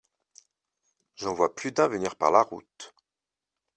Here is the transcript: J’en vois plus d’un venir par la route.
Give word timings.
J’en 1.17 1.35
vois 1.35 1.53
plus 1.53 1.71
d’un 1.71 1.87
venir 1.87 2.15
par 2.15 2.31
la 2.31 2.41
route. 2.41 2.95